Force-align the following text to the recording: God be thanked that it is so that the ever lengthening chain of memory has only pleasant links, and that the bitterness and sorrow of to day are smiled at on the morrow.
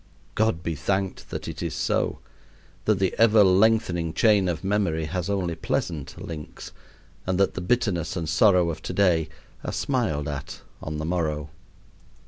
God 0.33 0.63
be 0.63 0.73
thanked 0.73 1.29
that 1.29 1.47
it 1.47 1.61
is 1.61 1.75
so 1.75 2.17
that 2.85 2.97
the 2.97 3.13
ever 3.19 3.43
lengthening 3.43 4.13
chain 4.13 4.49
of 4.49 4.63
memory 4.63 5.05
has 5.05 5.29
only 5.29 5.53
pleasant 5.53 6.19
links, 6.19 6.71
and 7.27 7.39
that 7.39 7.53
the 7.53 7.61
bitterness 7.61 8.15
and 8.15 8.27
sorrow 8.27 8.71
of 8.71 8.81
to 8.81 8.93
day 8.93 9.29
are 9.63 9.71
smiled 9.71 10.27
at 10.27 10.61
on 10.81 10.97
the 10.97 11.05
morrow. 11.05 11.51